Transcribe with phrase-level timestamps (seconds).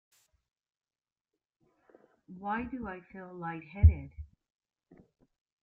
[2.39, 4.09] Why do I feel light-headed?